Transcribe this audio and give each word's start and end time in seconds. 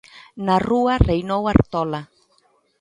Na 0.45 0.55
Rúa 0.67 0.95
reinou 1.09 1.43
Artola. 1.53 2.01